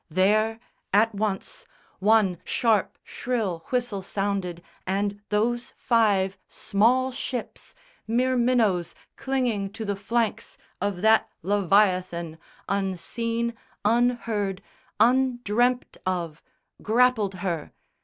There 0.09 0.59
at 0.91 1.13
once 1.13 1.67
One 1.99 2.39
sharp 2.43 2.97
shrill 3.03 3.59
whistle 3.69 4.01
sounded, 4.01 4.63
and 4.87 5.21
those 5.29 5.73
five 5.77 6.39
Small 6.49 7.11
ships, 7.11 7.75
mere 8.07 8.35
minnows 8.35 8.95
clinging 9.15 9.71
to 9.73 9.85
the 9.85 9.95
flanks 9.95 10.57
Of 10.81 11.01
that 11.03 11.29
Leviathan, 11.43 12.39
unseen, 12.67 13.53
unheard, 13.85 14.63
Undreamt 14.99 15.97
of, 16.03 16.41
grappled 16.81 17.35
her. 17.35 17.71